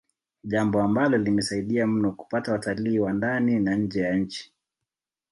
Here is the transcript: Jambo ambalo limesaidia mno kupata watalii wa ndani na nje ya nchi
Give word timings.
Jambo 0.43 0.81
ambalo 0.81 1.17
limesaidia 1.17 1.87
mno 1.87 2.11
kupata 2.11 2.51
watalii 2.51 2.99
wa 2.99 3.13
ndani 3.13 3.59
na 3.59 3.75
nje 3.75 4.01
ya 4.01 4.15
nchi 4.15 4.51